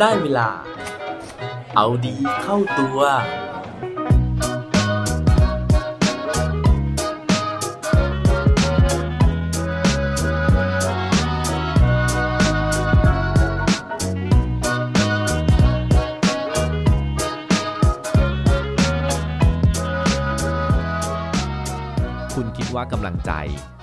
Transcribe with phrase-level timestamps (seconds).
[0.00, 0.48] ได้เวลา
[1.76, 2.98] เอาดีเข้าตัว
[22.34, 23.32] คุณคิดว่ากำลังใจ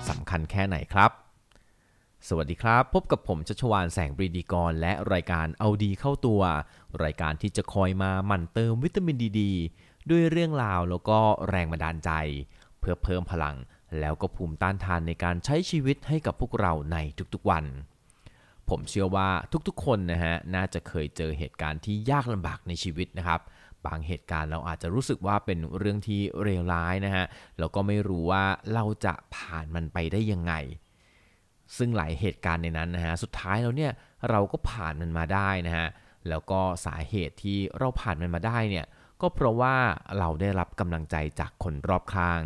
[0.08, 1.27] สำคัญแค่ไหนครับ
[2.30, 6.42] สวัสดีครับ พบกับผมชัชวานแสงปรีดีกร และรายการเอาดีเข้าตัว
[7.04, 9.42] รายการที่จะคอยมาหมั่นเติมวิตามินดีด
[10.10, 11.18] ด้วยเรื่องราวแล้วก็
[11.48, 12.10] แรงบันดาลใจ
[12.80, 13.56] เพื่อเพิ่มพลัง
[13.98, 16.96] แล้วก็ภูมิต้านทานในการใช้ชีวิตให้กับพวกเราใน
[17.34, 17.64] ทุกๆวัน
[18.68, 19.28] ผมเชื่อว่า
[19.66, 23.40] ทุกๆ คนนะฮะน่าจะเคยเจอเหตุการณ์ที่ยากลำบากในชีวิตนะครับ
[23.86, 27.24] บางเหตุการณ์เราอาจจะรู้สึกว่าเป็นเรื่องที่เลวร้ายนะฮะ
[27.58, 30.54] แล้วก็ไม่รู้ว่าเราจะผ่านมันไปได้ยังไง
[31.76, 33.92] ซึ่งหลายเหตุการณ์ในนั้นนะฮะสุดท้ายแล้วเนี่ย
[34.30, 35.88] เราก็ผ่านมันมาได้นะฮะ
[36.28, 38.86] แล้วก็สาเหตุที่เราผ่านมันมาได้เนี่ย
[39.20, 39.74] ก็เพราะว่า
[40.18, 42.42] เราได้รับกำลังใจจากคนรอบข้าง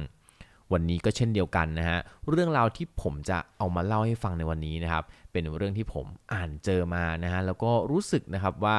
[0.72, 1.98] วันนี้ก็เช่นเดียวกันนะฮะ
[2.30, 8.78] เรื่องราวที่ผมจะเอามาเล่าให้ฟังในวันนี้นะครับเป็นเรื่องที่ผมอ่านเจอมานะฮะแล้วก็รู้สึกนะครับว่า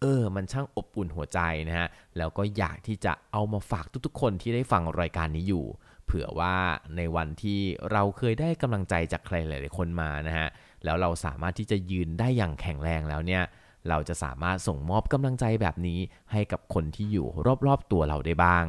[0.00, 5.64] เออมันช่างอบอุ่นหัวใจนะฮะแล้วก็อยากที่จะเอามาฝากทุกๆ คนที่ได้ฟังรายการนี้อยู่
[6.06, 6.56] เผื่อว่า
[6.96, 7.60] ในวันที่
[7.92, 10.48] เราเคยได้กำลังใจจากใครหลาย ๆ คนมานะฮะ
[10.84, 13.42] แล้วเราสามารถที่จะยืนได้อย่างแข็งแรงแล้วเนี่ย
[13.88, 15.98] เราจะสามารถส่งมอบกำลังใจแบบนี้
[16.32, 17.26] ให้กับคนที่อยู่
[17.66, 18.66] รอบ ๆ ตัวเราได้บ้าง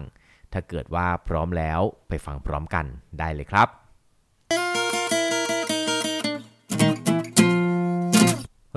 [0.53, 2.85] ถ้าเกิดว่าพร้อมแล้วไปฟังพร้อมกัน
[3.19, 3.67] ได้เลยครับ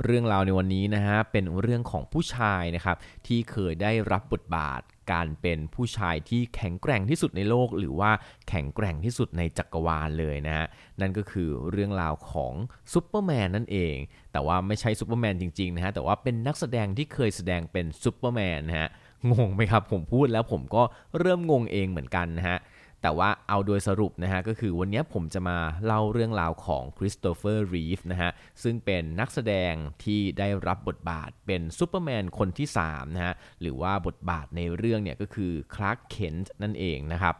[0.03, 8.11] เรื่องราวในวันนี้นะฮะเป็นเรื่องของผู้ชายนะครับที่เคยได้รับบทบาท การเป็นผู้ชายที่แข็งแกร่งที่สุดในโลก หรือว่า
[8.49, 10.67] แข็งแกร่งที่สุดในจักรวาลเลยนะฮะ
[11.01, 12.53] นั่นก็คือเรื่องราวของ
[12.93, 13.95] ซูเปอร์แมนนั่นเอง
[14.31, 18.89] แต่ว่าไม่ใช่ซูเปอร์แมนจริงๆนะฮะแต่ว่าเป็นนักแสดงที่เคยแสดงเป็นซูเปอร์แมนนะฮะ
[19.31, 20.83] งงไหมครับผมพูดแล้วผมก็
[21.19, 22.57] เริ่มงงเองเหมือนกันนะฮะ
[23.01, 28.31] แต่ว่าเอาโดยสรุปนะฮะก็คือวันนี้ผมจะมาเล่าเรื่องราวของคริสโตเฟอร์รีฟนะฮะ
[28.63, 29.73] ซึ่งเป็นนักแสดง
[30.03, 37.35] ที่ได้รับบทบาทเป็นซูเปอร์แมนคนที่3นะฮะหรือว่าบทบาทในเรื่องเนี่ยก็คือคลาร์กเคนต์นั่นเองนะครับ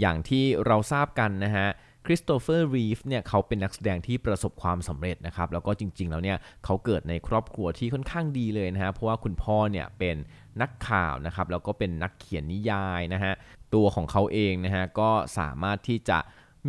[0.00, 1.68] อย่างที่เราทราบกันนะฮะ
[2.08, 10.16] คริสโตเฟอร์รีฟเนี่ยเขาเป็นนักแสดงที่ประสบความสำเร็จนะครับแล้วก็จริงๆแล้วเนี่ยเขาเกิดในครอบครัวที่ค่อนข้างดีเลยนะฮะเพราะว่าคุณพ่อเนี่ยเป็น
[10.62, 13.32] นักข่าวนะครับแล้วก็เป็นนักเขียนนิยายนะฮะ
[13.74, 16.18] ตัวของเขาเองนะฮะก็สามารถที่จะ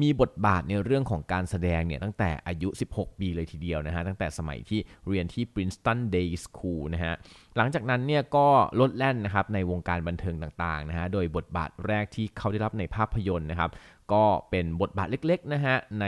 [0.02, 7.14] มีบทบาทในเรื่องของการแสดงเนี่ยตั้งแต่อายุ 16 ปีเลยทีเดียวนะฮะ ตั้งแต่สมัยที่เรียนที่ Princeton Day School นะฮะ
[7.58, 8.48] หลังจากนั้นเนี่ยก็
[8.80, 13.72] ลดแล่นนะครับในวงการบันเทิงต่างๆนะฮะ โดยบทบาทแรกที่เขาได้รับในภาพยนตร์นะครับ
[14.14, 16.06] ก็เป็นบทบาทเล็กๆนะฮะใน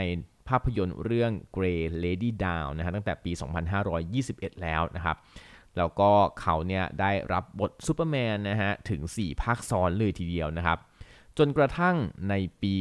[0.48, 3.32] ภาพยนตร์เรื่อง Grey Lady Down นะฮะตั้งแต่ปี
[3.96, 5.16] 2521 แล้วนะครับ
[5.78, 10.78] แล้วก็เขาเนี่ยได้รับบทซูเปอร์แมนนะฮะถึง 4 ภาคซ้อนเลยทีเดียวนะครับ
[11.38, 11.96] จนกระทั่ง
[12.28, 12.74] ในปี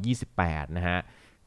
[0.00, 0.98] 2528 นะฮะ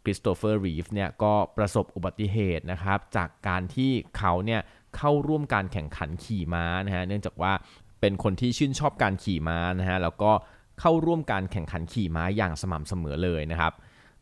[0.03, 4.61] คริสโตเฟอร์รีฟเนี่ยก็ประสบอุบัติเหตุนะครับ จากการที่เขาเนี่ย
[4.95, 7.53] เข้าร่วมการแข่งขันขี่ม้านะฮะเนื่องจากว่า
[8.01, 10.31] เป็นคนที่ชื่นชอบการขี่ม้านะฮะแล้วก็
[10.79, 13.73] เข้าร่วมการแข่งขันขี่ม้าอย่างสม่ำเสมอเลยนะครับ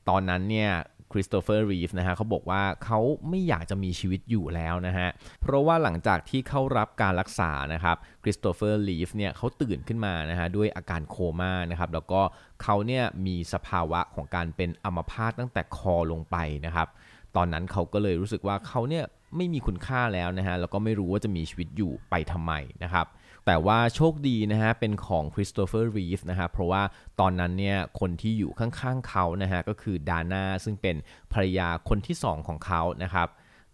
[0.09, 0.72] ตอนนั้นเนี่ย
[1.12, 3.00] คริสโตเฟอร์รีฟนะฮะเขาบอกว่าเขา
[3.30, 5.08] ไม่อยากจะมีชีวิตอยู่แล้วนะฮะ
[5.42, 12.22] เพราะว่าหลังจากที่เข้ารับการรักษานะครับคริสโตเฟอร์รีฟเนี่ยเขาตื่นขึ้นมานะฮะด้วยอาการโคม่านะครับแล้วก็
[12.64, 16.88] เขาเนี่ยมีสภาวะของการเป็นอัมพาตตั้งแต่คอลงไปนะครับ
[17.36, 22.53] ตอนนั้นเขาก็เลยรู้สึกว่าเขาเนี่ย ไม่มีคุณค่าแล้วนะฮะแล้วก็ไม่รู้ว่าจะมีชีวิตอยู่ไปทำไม
[22.84, 23.07] นะครับ
[23.45, 26.84] แต่ว่าโชคดีนะฮะเป็นของคริสโตเฟอร์รีฟนะฮะเพราะว่า
[27.19, 30.95] ตอนนั้นเนี่ยคนที่อยู่ข้างๆเขานะฮะก็คือดาน่าซึ่งเป็น
[31.31, 33.28] ภรรยาคนที่สองของเขานะครับ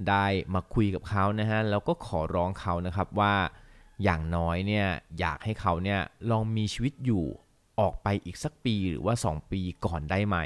[0.10, 3.34] ได้มาคุยกับเขานะฮะแล้วก็ขอร้องเขานะครับว่า
[4.04, 4.88] อย่างน้อยเนี่ย
[5.20, 6.00] อยากให้เขาเนี่ย
[6.32, 7.26] ลองมีชีวิตอยู่ต่
[7.80, 10.38] อไปอีกสักปีหรือว่า 2 ปีก่อนได้ไหม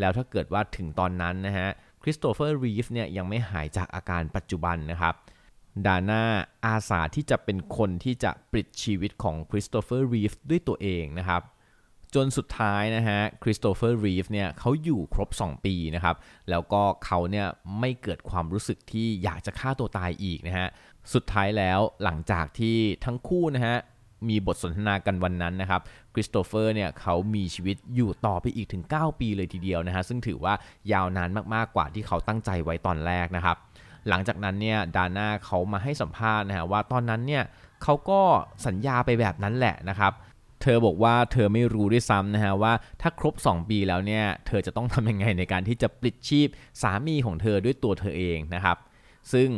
[0.00, 1.68] แล้วถ้าเกิดว่าถึงตอนนั้นนะฮะ
[2.06, 5.14] คริสโตเฟอร์รีฟเนี่ยยังไม่หายจากอาการปัจจุบันนะครับ
[5.86, 6.22] ดาน่า
[6.66, 11.42] อาสาที่จะเป็นคนที่จะปลิดชีวิตของคริสโตเฟอร์รีฟด้วยตัวเองนะครับ
[12.14, 16.16] จนสุดท้ายนะฮะคริสโตเฟอร์รีฟเนี่ยเขาอยู่ครบ 2 ปีนะครับ
[16.50, 17.46] แล้วก็เขาเนี่ย
[17.80, 20.68] ไม่เกิดความรู้สึกที่อยากจะฆ่าตัวตายอีกนะฮะ
[21.14, 23.76] สุดท้ายแล้วหลังจากที่ทั้งคู่นะฮะ
[24.28, 25.80] มีบทสนทนากันวันนั้นนะครับ
[26.14, 30.54] คริสโตเฟอร์เนี่ยเขามีชีวิตอยู่ต่อไปอีกถึง 9 ปีเลยทีเดียวนะฮะซึ่งถือว่า
[30.92, 33.56] ยาวนานมากๆกว่าที่เขาตั้งใจไว้ตอนแรกนะครับ
[34.08, 37.44] หลังจากนั้นเนี่ยดาน่าเขามาให้สัมภาษณ์นะฮะว่าตอนนั้นเนี่ย
[37.82, 38.20] เขาก็
[38.66, 40.12] สัญญาไปแบบนั้นแหละนะครับ
[40.62, 46.48] เธอบอกว่าเธอไม่รู้ด้วยซ้ำนะฮะว่าถ้าครบ 2 ปีแล้วเนี่ยเธอจะต้องทำยังไงในการที่จะปลิดชีพ
[46.82, 48.76] สามีของเธอด้วยตัวเธอเองนะครับ
[49.32, 49.48] ซึ่ง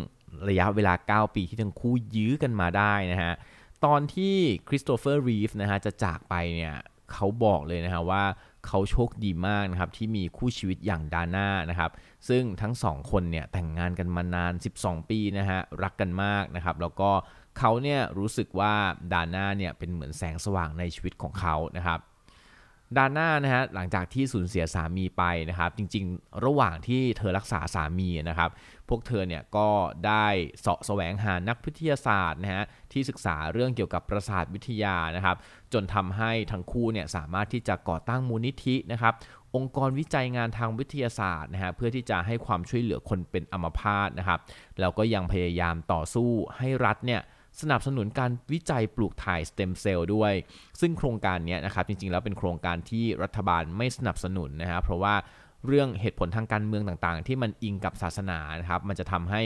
[0.48, 3.32] ระยะเวลา 9 ปีที่ทั้งคู่ยื้อกันมาได้นะฮะ
[3.84, 4.37] ตอนที่
[4.69, 6.75] คริสโตเฟอร์รีฟนะฮะจะจากไปเนี่ย
[7.12, 8.25] เขาบอกเลยนะฮะว่า
[8.67, 11.90] เขาโชคดีมากนะครับที่มีคู่ชีวิตอย่างดาน่านะครับ
[12.28, 14.52] ซึ่งทั้งสองคนเนี่ยแต่งงานกันมานาน
[14.82, 17.11] 12 ปีนะฮะรักกันมากนะครับแล้วก็
[17.58, 18.75] เขาเนี่ยรู้สึกว่า
[19.12, 22.00] ดาน่าเนี่ยเป็นเหมือนแสงสว่างในชีวิตของเขานะครับ
[22.97, 28.50] ดาน่านะฮะหลังจากที่สูญเสียสามีไปนะครับ จริงๆ ระหว่างที่เธอรักษาสามีนะครับ
[28.88, 29.69] พวกเธอเนี่ยก็
[30.06, 30.27] ได้
[30.61, 35.37] เสาะแสวงหานักวิทยาศาสตร์นะฮะที่ศึกษาเรื่องเกี่ยวกับประสาทวิทยานะครับ
[35.73, 39.15] จนทำให้ทั้งคู่เนี่ยสามารถที่จะก่อตั้งมูลนิธินะครับ
[39.55, 44.41] องค์กรวิจัยงานทางวิทยาศาสตร์นะฮะเพื่อที่จะให้ความช่วยเหลือคนเป็นอัมพาตนะครับ
[44.81, 47.23] แล้วก็ยังพยายามต่อสู้ให้รัฐเนี่ย
[47.62, 50.32] สนับสนุนการวิจัยปลูกถ่ายสเต็มเซลล์ด้วย
[50.81, 55.14] ซึ่งโครงการนี้นะครับจริงๆแล้วเป็นโครงการที่รัฐบาลไม่สนับสนุนนะครับเพราะว่า
[55.67, 59.43] เรื่องเหตุผลทางการเมืองต่างๆ ที่มันอิงกับศาสนานะครับมันจะทำให้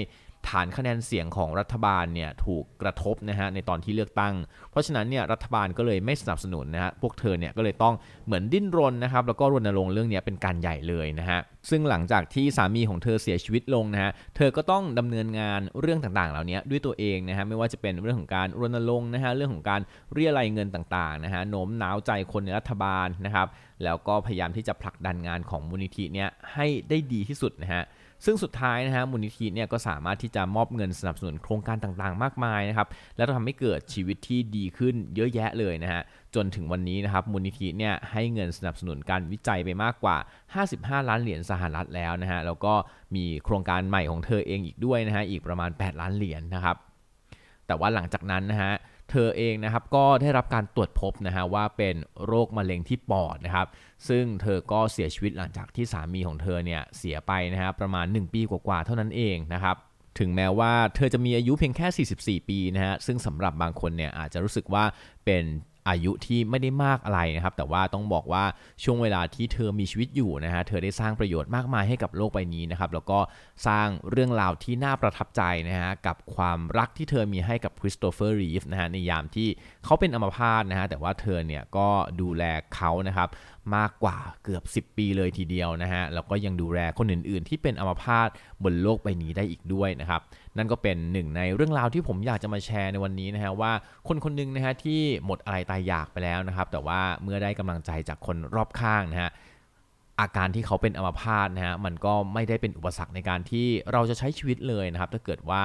[0.48, 4.34] ฐานคะแนนเสียงของรัฐบาลเนี่ยถูกกระทบนะฮะในตอนที่เลือกตั้ง
[4.70, 7.94] เพราะฉะนั้นเนี่ยรัฐบาลก็เลยไม่สนับสนุนนะฮะพวกเธอเนี่ยก็เลยต้อง
[8.26, 11.38] เหมือนดิ้นรนนะครับแล้วก็รณรงค์เรื่องนี้เป็นการใหญ่เลยนะฮะ
[11.70, 19.80] ซึ่งหลังจากที่สามีของเธอเสียชีวิตลงนะฮะเธอก็ต้องดำเนินงานเรื่องต่างๆ เหล่านี้ด้วยตัวเองนะฮะไม่ว่าจะเป็นเรื่องของการรณรงค์นะฮะเรื่องของการ
[20.12, 23.46] เรียรายเงินต่างๆนะฮะโน้มน้าวใจคนในรัฐบาลนะครับ
[23.84, 27.84] แล้วก็พยายามที่จะผลักดันงานของมูลนิธิเนี่ยให้ได้ดีที่สุดนะฮะ
[28.24, 36.02] ซึ่งสุดท้ายนะฮะมูลนิธิเนี่ยก็สามารถที่จะมอบเงินสนับสนุนโครงการต่างๆ มากมายนะครับแล้วทำให้เกิดชีวิตที่ดีขึ้นเยอะแยะเลยนะฮะ
[36.34, 40.16] จนถึงวันนี้นะครับมูลนิธิเนี่ยให้เงินสนับสนุนการวิจัยไปมากกว่า
[40.62, 42.74] 55 ล้านเหรียญสหรัฐแล้วนะฮะแล้วก็
[43.16, 46.76] มีโครงการใหม่ของเธอเองอีกด้วยนะฮะอีกประมาณ 8 ล้านเหรียญนะครับ
[47.66, 48.72] แต่ว่าหลังจากนั้นนะฮะ
[49.10, 51.94] เธอเองนะครับก็ได้รับการตรวจพบนะฮะว่าเป็น
[52.26, 53.66] โรคมะเร็งที่ปอดนะครับ
[54.08, 59.76] ซึ่งเธอก็เสียชีวิตหลังจากที่สามีของเธอเนี่ยเสียไปนะฮะประมาณ 1 ปีกว่าๆเท่านั้นเองนะครับ
[60.18, 64.84] ถึงแม้ว่าเธอจะมีอายุเพียงแค่ 44 ปีนะฮะ ซึ่งสำหรับบางคนเนี่ยอาจจะรู้สึกว่า
[65.24, 65.44] เป็น
[65.90, 68.44] อายุที่ไม่ได้มากอะไรนะครับ แต่ว่าต้องบอกว่า
[68.84, 73.18] ช่วงเวลาที่เธอมีชีวิตอยู่นะฮะเธอได้สร้างประโยชน์มากมายให้กับโลกใบนี้นะครับแล้วก็
[73.66, 79.48] สร้างเรื่องราวที่น่าประทับใจนะฮะกับความรักที่เธอมีให้กับคริสโตเฟอร์รีฟนะฮะในยามที่
[79.84, 81.88] เขาเป็นอัมพาตนะฮะแต่ว่าเธอเนี่ยก็
[82.20, 82.42] ดูแล
[82.74, 83.28] เขานะครับ
[83.76, 88.28] มากกว่าเกือบ 10 ปีเลยทีเดียวนะฮะแล้วก็ยังดูแลคนอื่นๆ ที่เป็นอัมพาต
[88.64, 90.20] บนโลกใบนี้ได้อีกด้วยนะครับ
[90.56, 93.72] นั่นก็เป็นหนึ่งในเรื่องราวที่ผมอยากจะมาแชร์ในวันนี้นะฮะว่า
[94.08, 99.30] คนคนหนึ่งนะฮะที่หมดอะไรตายอยากไปแล้วนะครับ แต่ว่าเมื่อได้กำลังใจจากคนรอบข้างนะฮะ
[100.20, 105.62] อาการที่เขาเป็นอัมพาตนะฮะมันก็ไม่ได้เป็นอุปสรรคในการที่เราจะใช้ชีวิตเลยนะครับ ถ้าเกิดว่า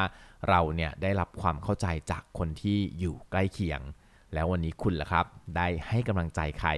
[0.50, 3.82] เราเนี่ยได้รับความเข้าใจจากคนที่อยู่ใกล้เคียง
[4.34, 6.70] แล้ววันนี้คุณล่ะครับ ได้ให้กำลังใจใคร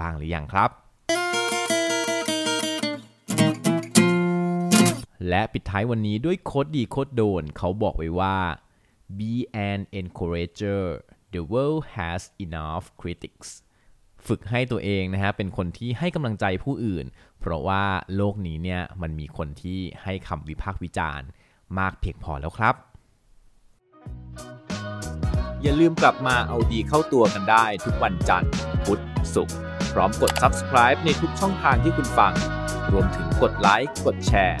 [0.00, 0.70] บ้างหรือยังครับ
[5.28, 8.36] และปิดท้ายวันนี้ด้วยโคดดีโคดโดน เขาบอกไว้ว่า
[9.18, 9.32] be
[9.70, 10.82] an encourager
[11.34, 13.48] the world has enough critics
[14.26, 17.06] ฝึกให้ตัวเองนะฮะเป็นคนที่ให้กำลังใจผู้อื่น
[17.40, 17.84] เพราะว่า
[18.16, 21.28] โลกนี้เนี่ยมันมีคนที่ให้คำวิพากษ์วิจารณ์
[21.78, 22.74] มากเพียงพอแล้วครับ
[25.62, 28.52] อย่าลืมกลับมาเอาดีเข้าตัวกันได้ทุกวันจันทร์
[28.84, 29.02] พุธ
[29.34, 29.56] ศุกร์
[29.92, 32.34] พร้อมกด subscribe ในทุกช่องทางที่คุณฟัง
[32.92, 34.60] รวมถึงกดไลค์กดแชร์